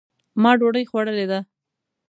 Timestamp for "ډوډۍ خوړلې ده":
0.59-1.39